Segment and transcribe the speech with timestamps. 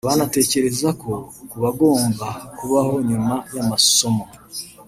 [0.07, 1.09] banatekereza ku
[1.49, 4.25] ko bagomba kubaho nyuma y’amasomo